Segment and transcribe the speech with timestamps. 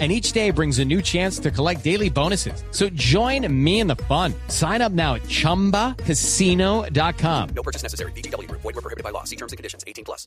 [0.00, 2.64] and each day brings a new chance to collect daily bonuses.
[2.72, 4.34] So join me in the fun.
[4.48, 7.48] Sign up now at ChumbaCasino.com.
[7.54, 8.10] No purchase necessary.
[8.16, 8.50] BGW.
[8.50, 9.22] Void were prohibited by law.
[9.22, 9.84] See terms and conditions.
[9.86, 10.26] 18 plus.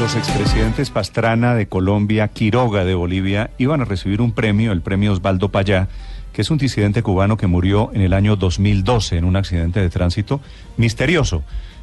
[0.00, 5.12] Los expresidentes Pastrana de Colombia, Quiroga de Bolivia, iban a recibir un premio, el premio
[5.12, 5.88] Osvaldo Payá,
[6.32, 9.90] que es un disidente cubano que murió en el año 2012 en un accidente de
[9.90, 10.40] tránsito
[10.78, 11.42] misterioso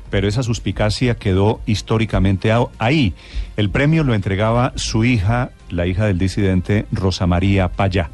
[0.09, 3.13] pero esa suspicacia quedó históricamente ahí.
[3.55, 8.09] El premio lo entregaba su hija, la hija del disidente Rosa María Payá.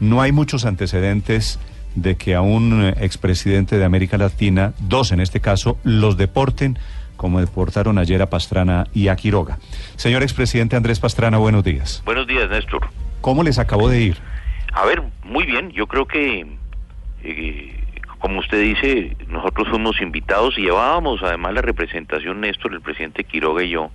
[0.00, 1.58] No hay muchos antecedentes
[1.94, 6.78] de que a un expresidente de América Latina, dos en este caso, los deporten
[7.16, 9.58] como deportaron ayer a Pastrana y a Quiroga.
[9.96, 12.00] Señor expresidente Andrés Pastrana, buenos días.
[12.06, 12.88] Buenos días, Néstor.
[13.20, 14.18] ¿Cómo les acabó de ir?
[14.72, 15.70] A ver, muy bien.
[15.72, 16.46] Yo creo que
[17.24, 17.77] eh,
[18.18, 23.62] como usted dice, nosotros fuimos invitados y llevábamos además la representación, Néstor, el presidente Quiroga
[23.62, 23.90] y yo,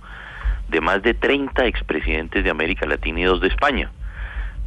[0.68, 3.90] de más de 30 expresidentes de América Latina y dos de España,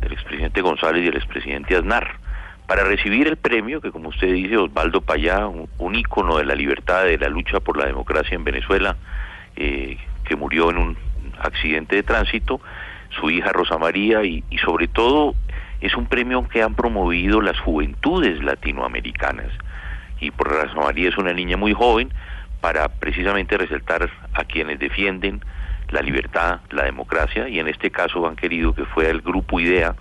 [0.02, 2.20] del expresidente González y el expresidente Aznar,
[2.68, 7.06] para recibir el premio que, como usted dice, Osvaldo Payá, un, ícono de la libertad,
[7.06, 8.96] de la lucha por la democracia en Venezuela,
[9.56, 10.98] eh, que murió en un
[11.40, 12.62] accidente de tránsito,
[13.10, 15.34] su hija Rosa María y sobre todo
[15.82, 19.52] es un premio que han promovido las juventudes latinoamericanas.
[20.20, 22.12] Y por razón María es una niña muy joven
[22.62, 25.42] para precisamente resaltar a quienes defienden
[25.90, 29.96] la libertad, la democracia, y en este caso han querido que fuera el grupo IDEA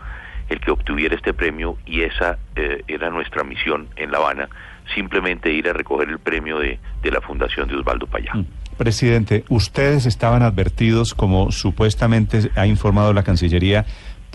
[0.49, 4.49] el que obtuviera este premio y esa eh, era nuestra misión en La Habana,
[4.95, 8.33] simplemente ir a recoger el premio de, de la Fundación de Osvaldo Payá.
[8.35, 8.47] Mm.
[8.77, 13.87] Presidente, ustedes estaban advertidos, como supuestamente ha informado la Cancillería,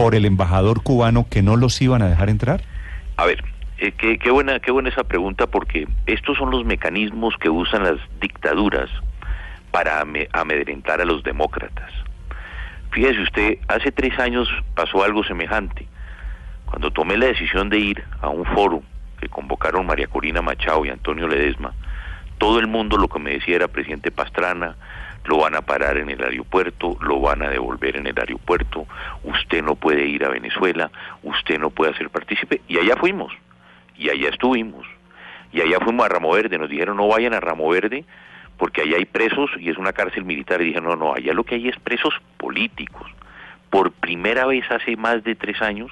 [0.01, 2.61] por el embajador cubano que no los iban a dejar entrar?
[3.17, 3.43] A ver,
[3.77, 7.99] eh, qué, buena, qué buena esa pregunta porque estos son los mecanismos que usan las
[8.19, 8.89] dictaduras
[9.69, 10.01] para
[10.33, 11.91] amedrentar a los demócratas.
[12.91, 15.87] Fíjese usted, hace tres años pasó algo semejante.
[16.65, 18.81] Cuando tomé la decisión de ir a un foro
[19.19, 21.73] que convocaron María Corina Machado y Antonio Ledesma,
[22.39, 24.75] todo el mundo lo que me decía era presidente Pastrana,
[25.25, 28.87] lo van a parar en el aeropuerto, lo van a devolver en el aeropuerto,
[29.23, 30.91] usted no puede ir a Venezuela,
[31.23, 33.33] usted no puede ser partícipe, y allá fuimos,
[33.97, 34.85] y allá estuvimos,
[35.53, 38.05] y allá fuimos a Ramo Verde, nos dijeron no vayan a Ramo Verde
[38.57, 41.43] porque allá hay presos y es una cárcel militar, y dijeron no, no, allá lo
[41.43, 43.09] que hay es presos políticos.
[43.71, 45.91] Por primera vez hace más de tres años,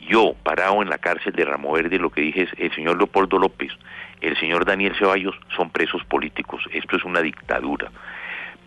[0.00, 3.38] yo, parado en la cárcel de Ramo Verde, lo que dije es, el señor Leopoldo
[3.38, 3.72] López,
[4.20, 7.90] el señor Daniel Ceballos son presos políticos, esto es una dictadura.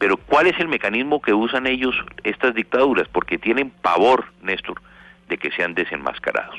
[0.01, 3.07] Pero ¿cuál es el mecanismo que usan ellos, estas dictaduras?
[3.07, 4.81] Porque tienen pavor, Néstor,
[5.29, 6.55] de que sean desenmascarados.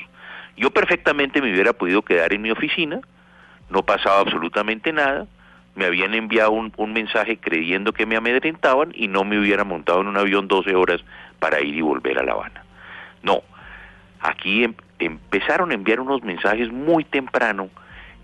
[0.55, 3.01] Yo perfectamente me hubiera podido quedar en mi oficina,
[3.69, 5.27] no pasaba absolutamente nada,
[5.75, 10.07] me habían enviado un, mensaje creyendo que me amedrentaban y no me hubiera montado en
[10.07, 11.03] un avión 12 horas
[11.39, 12.63] para ir y volver a La Habana.
[13.23, 13.41] No,
[14.21, 17.69] aquí em, empezaron a enviar unos mensajes muy temprano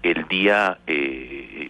[0.03, 1.69] el día eh,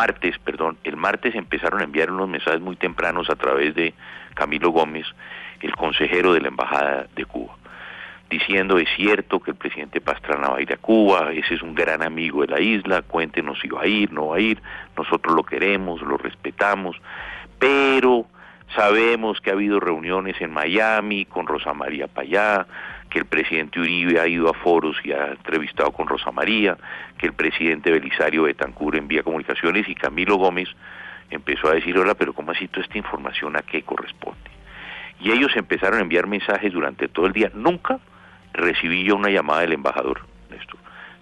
[0.00, 3.92] martes, perdón, el martes empezaron a enviar unos mensajes muy tempranos a través de
[4.34, 5.06] Camilo Gómez,
[5.60, 7.54] el consejero de la Embajada de Cuba,
[8.30, 11.74] diciendo es cierto que el presidente Pastrana va a ir a Cuba, ese es un
[11.74, 14.62] gran amigo de la isla, cuéntenos si va a ir, no va a ir,
[14.96, 16.96] nosotros lo queremos, lo respetamos,
[17.58, 18.26] pero
[18.74, 22.66] sabemos que ha habido reuniones en Miami con Rosa María Payá,
[23.10, 26.78] que el presidente Uribe ha ido a foros y ha entrevistado con Rosa María,
[27.18, 30.68] que el presidente Belisario Betancur envía comunicaciones y Camilo Gómez
[31.28, 34.50] empezó a decir, hola, pero ¿cómo así toda esta información a qué corresponde?
[35.20, 37.50] Y ellos empezaron a enviar mensajes durante todo el día.
[37.52, 37.98] Nunca
[38.52, 40.78] recibí yo una llamada del embajador, Néstor.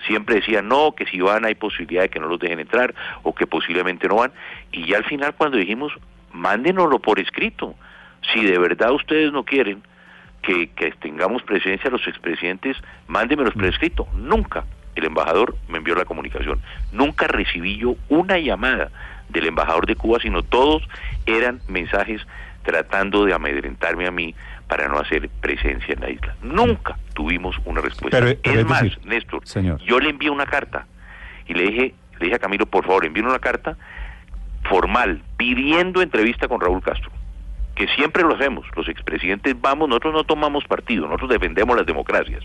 [0.07, 3.35] Siempre decía, no, que si van hay posibilidad de que no los dejen entrar o
[3.35, 4.33] que posiblemente no van.
[4.71, 5.93] Y ya al final cuando dijimos,
[6.33, 7.75] mándenoslo por escrito.
[8.33, 9.83] Si de verdad ustedes no quieren,
[10.43, 10.69] que,
[11.01, 12.77] tengamos presencia los expresidentes,
[13.07, 14.07] mándemelos por escrito.
[14.15, 14.65] Nunca
[14.95, 16.61] el embajador me envió la comunicación.
[16.93, 18.91] Nunca recibí yo una llamada
[19.29, 20.83] del embajador de Cuba, sino todos
[21.27, 22.27] eran mensajes
[22.63, 24.35] tratando de amedrentarme a mí
[24.67, 26.35] para no hacer presencia en la isla.
[26.43, 28.19] Nunca tuvimos una respuesta.
[28.43, 29.43] es, más, Néstor,
[29.85, 30.87] yo le envié una carta
[31.47, 33.77] y le dije, le dije a Camilo, por favor, envíe una carta
[34.69, 37.11] formal pidiendo entrevista con Raúl Castro
[37.79, 42.43] que siempre lo hacemos, los expresidentes vamos, nosotros no tomamos partido, nosotros defendemos las democracias.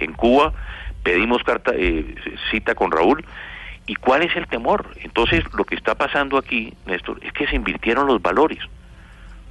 [0.00, 0.52] En Cuba
[1.04, 2.14] pedimos carta, eh,
[2.50, 3.24] cita con Raúl
[3.86, 4.86] ¿Y cuál es el temor?
[5.00, 8.60] Entonces, lo que está pasando aquí, Néstor, es que se invirtieron los valores.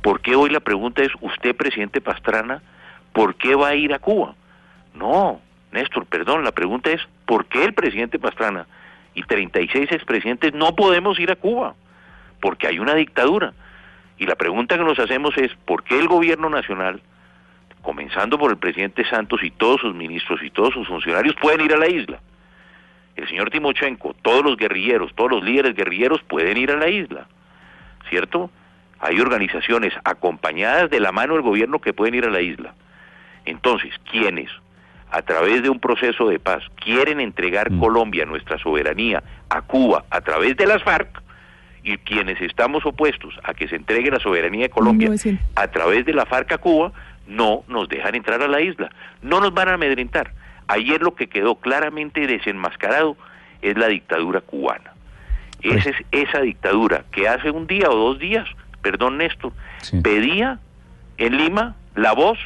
[0.02, 2.62] ¿Por qué hoy la pregunta es, usted, presidente Pastrana,
[3.14, 4.36] ¿por qué va a ir a Cuba?
[4.96, 5.42] No,
[5.72, 8.68] Néstor, perdón, la pregunta es, ¿por qué el presidente Pastrana
[9.14, 11.76] y 36 expresidentes no podemos ir a Cuba?
[12.40, 13.54] Porque hay una dictadura.
[14.22, 17.02] Y la pregunta que nos hacemos es, ¿por qué el gobierno nacional,
[17.82, 21.74] comenzando por el presidente Santos y todos sus ministros y todos sus funcionarios, pueden ir
[21.74, 22.20] a la isla?
[23.16, 27.26] El señor Timochenko, todos los guerrilleros, todos los líderes guerrilleros pueden ir a la isla,
[28.12, 28.52] ¿cierto?
[29.00, 32.76] Hay organizaciones acompañadas de la mano del gobierno que pueden ir a la isla.
[33.46, 34.52] Entonces, ¿quiénes,
[35.10, 37.80] a través de un proceso de paz, quieren entregar Mm.
[37.80, 41.24] Colombia, nuestra soberanía, a Cuba a través de las FARC,
[41.84, 45.46] y quienes estamos opuestos a que se entregue la soberanía de Colombia 1900.
[45.56, 46.92] a través de la FARC a Cuba,
[47.28, 48.90] no nos dejan entrar a la isla.
[49.22, 50.32] No nos van a amedrentar.
[50.68, 53.18] Ayer lo que quedó claramente desenmascarado
[53.62, 54.92] es la dictadura cubana.
[55.62, 58.48] Esa es esa dictadura que hace un día o dos días,
[58.82, 60.02] perdón Néstor, Sí.
[60.02, 60.60] pedía
[61.18, 62.40] en Lima la voz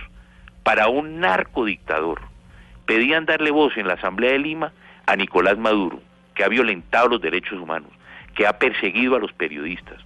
[0.63, 2.21] para un narcodictador.
[2.85, 4.71] Pedían darle voz en la Asamblea de Lima
[5.05, 6.01] a Nicolás Maduro,
[6.33, 7.89] que ha violentado los derechos humanos,
[8.35, 9.97] que ha perseguido a los periodistas,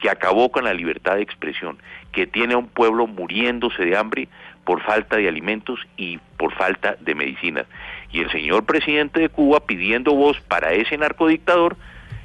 [0.00, 1.78] que acabó con la libertad de expresión,
[2.12, 4.28] que tiene a un pueblo muriéndose de hambre
[4.64, 7.66] por falta de alimentos y por falta de medicinas.
[8.12, 11.76] Y el señor presidente de Cuba pidiendo voz para ese narcodictador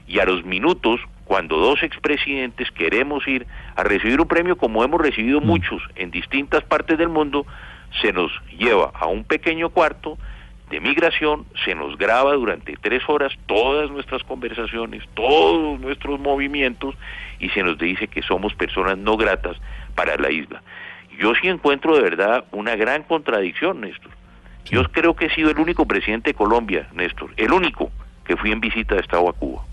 [0.07, 5.01] y a los minutos, cuando dos expresidentes queremos ir a recibir un premio como hemos
[5.01, 7.45] recibido muchos en distintas partes del mundo,
[8.01, 10.17] se nos lleva a un pequeño cuarto
[10.69, 16.95] de migración, se nos graba durante tres horas todas nuestras conversaciones, todos nuestros movimientos
[17.39, 19.57] y se nos dice que somos personas no gratas
[19.95, 20.61] para la isla.
[21.19, 24.11] Yo sí encuentro de verdad una gran contradicción, Néstor.
[24.65, 27.91] Yo creo que he sido el único presidente de Colombia, Néstor, el único
[28.25, 29.63] que fui en visita de Estado a Cuba.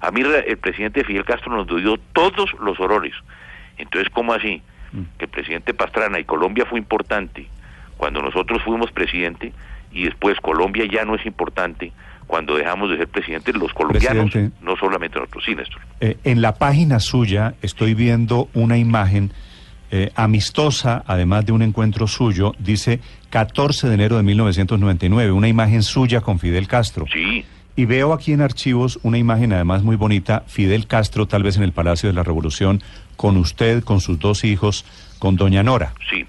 [0.00, 3.14] A mí el presidente Fidel Castro nos dio todos los horrores.
[3.78, 4.62] Entonces, ¿cómo así?
[5.18, 7.48] Que el presidente Pastrana y Colombia fue importante
[7.96, 9.52] cuando nosotros fuimos presidente
[9.94, 11.92] y después Colombia ya no es importante
[12.26, 14.56] cuando dejamos de ser presidentes los colombianos, Presidente.
[14.62, 15.44] no solamente nosotros.
[15.44, 15.80] Sí, Néstor.
[16.00, 19.30] Eh, en la página suya estoy viendo una imagen
[19.90, 23.00] eh, amistosa, además de un encuentro suyo, dice
[23.30, 27.06] 14 de enero de 1999, una imagen suya con Fidel Castro.
[27.12, 27.44] Sí,
[27.76, 31.62] Y veo aquí en archivos una imagen además muy bonita, Fidel Castro tal vez en
[31.62, 32.82] el Palacio de la Revolución,
[33.16, 34.84] con usted, con sus dos hijos,
[35.18, 35.92] con doña Nora.
[36.10, 36.24] sí.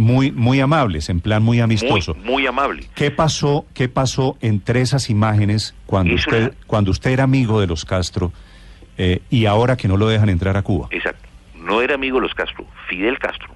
[0.00, 2.14] Muy, muy amables, en plan muy amistoso.
[2.14, 2.86] muy amable.
[2.94, 7.60] ¿Qué pasó, qué pasó entre esas imágenes cuando Eso usted, era- cuando usted era amigo
[7.60, 8.32] de los Castro
[8.96, 10.88] eh, y ahora que no lo dejan entrar a Cuba?
[10.90, 11.28] Exacto.
[11.54, 13.50] No era amigo de los Castro, Fidel Castro.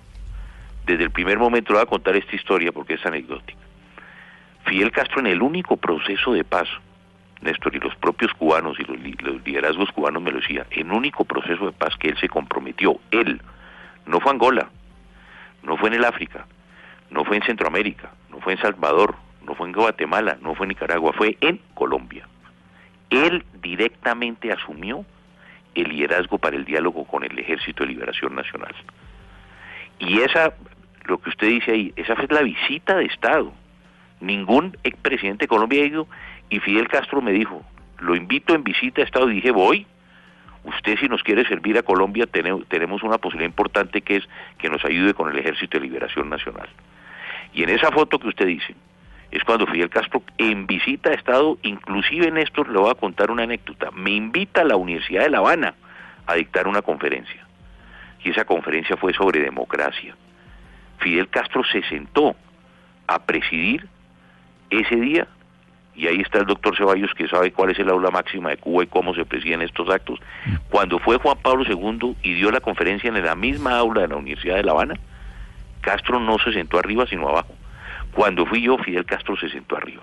[0.85, 3.59] Desde el primer momento le voy a contar esta historia porque es anecdótica.
[4.67, 6.69] Fidel Castro en el único proceso de paz,
[7.41, 8.99] Néstor, y los propios cubanos y los
[9.47, 13.41] liderazgos cubanos me lo decían, en único proceso de paz que él se comprometió, él,
[14.05, 14.69] no fue Angola,
[15.65, 16.47] no fue en el África,
[17.11, 19.17] no fue en Centroamérica, no fue en Salvador,
[19.47, 22.27] no fue en Guatemala, no fue en Nicaragua, fue en Colombia.
[23.11, 25.05] Él directamente asumió
[25.75, 28.75] el liderazgo para el diálogo con el Ejército de Liberación Nacional.
[29.99, 30.55] Y esa,
[31.05, 33.53] lo que usted dice ahí, esa fue la visita de Estado.
[34.21, 36.07] Ningún expresidente de Colombia ha ido
[36.51, 37.63] y Fidel Castro me dijo,
[37.99, 39.31] lo invito en visita de Estado.
[39.31, 39.87] Y dije, voy.
[40.65, 44.29] Usted si nos quiere servir a Colombia tene- tenemos una posibilidad importante que es
[44.59, 46.69] que nos ayude con el Ejército de Liberación Nacional.
[47.53, 48.75] Y en esa foto que usted dice,
[49.31, 53.43] es cuando Fidel Castro en visita a Estado, inclusive Néstor, le voy a contar una
[53.45, 55.75] anécdota, me invita a la Universidad de La Habana
[56.27, 57.47] a dictar una conferencia.
[58.23, 60.17] Y esa conferencia fue sobre democracia.
[60.99, 62.35] Fidel Castro se sentó
[63.07, 63.87] a presidir
[64.71, 65.27] ese día,
[65.97, 68.85] y ahí está el doctor Ceballos que sabe cuál es el aula máxima de Cuba
[68.85, 70.19] y cómo se presiden estos actos.
[70.71, 74.17] Cuando fue Juan Pablo II y dio la conferencia en la misma aula de la
[74.17, 74.95] Universidad de La Habana,
[75.81, 77.55] Castro no se sentó arriba sino abajo.
[78.13, 80.03] Cuando fui yo, Fidel Castro se sentó arriba.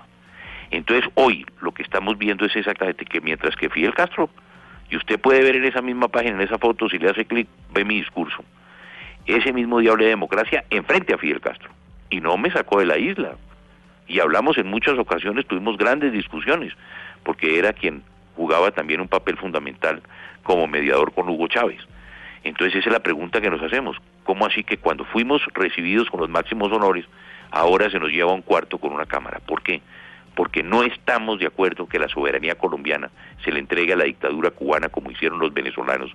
[0.70, 4.30] Entonces hoy lo que estamos viendo es exactamente que mientras que Fidel Castro,
[4.90, 7.48] y usted puede ver en esa misma página, en esa foto, si le hace clic,
[7.72, 8.44] ve mi discurso,
[9.26, 11.70] ese mismo día de democracia enfrente a Fidel Castro.
[12.10, 13.36] Y no me sacó de la isla.
[14.06, 16.72] Y hablamos en muchas ocasiones, tuvimos grandes discusiones,
[17.22, 18.02] porque era quien
[18.36, 20.02] jugaba también un papel fundamental
[20.42, 21.80] como mediador con Hugo Chávez.
[22.44, 23.96] Entonces esa es la pregunta que nos hacemos.
[24.24, 27.06] ¿Cómo así que cuando fuimos recibidos con los máximos honores,
[27.50, 29.40] ahora se nos lleva a un cuarto con una cámara?
[29.46, 29.80] ¿Por qué?
[30.34, 33.10] Porque no estamos de acuerdo que la soberanía colombiana
[33.44, 36.10] se le entregue a la dictadura cubana como hicieron los venezolanos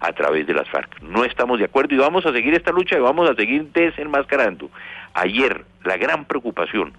[0.00, 1.00] a través de las FARC.
[1.02, 4.70] No estamos de acuerdo y vamos a seguir esta lucha y vamos a seguir desenmascarando.
[5.14, 6.92] Ayer la gran preocupación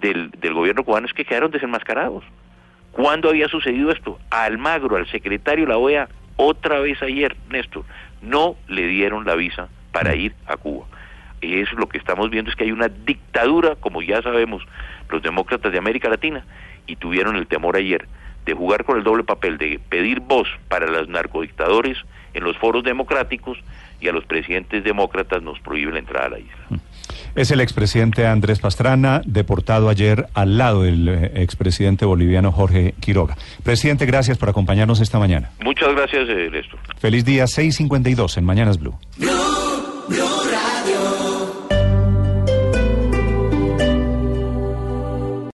[0.00, 2.24] del, gobierno cubano es que quedaron desenmascarados.
[2.92, 4.18] ¿Cuándo había sucedido esto?
[4.30, 7.84] Almagro, al secretario de la OEA, otra vez ayer, Néstor,
[8.22, 10.86] no le dieron la visa para ir a Cuba.
[11.40, 14.62] Y eso lo que estamos viendo es que hay una dictadura, como ya sabemos,
[15.10, 16.44] los demócratas de América Latina,
[16.86, 18.06] y tuvieron el temor ayer
[18.48, 21.98] de jugar con el doble papel, de pedir voz para los narcodictadores
[22.32, 23.58] en los foros democráticos
[24.00, 26.77] y a los presidentes demócratas nos prohíben la entrada a la isla.
[27.34, 33.36] Es el expresidente Andrés Pastrana, deportado ayer al lado del eh, expresidente boliviano Jorge Quiroga.
[33.62, 35.50] Presidente, gracias por acompañarnos esta mañana.
[35.62, 36.78] Muchas gracias, eh, Néstor.
[36.98, 38.94] Feliz día 652 en Mañanas Blue.
[39.16, 39.37] Blue.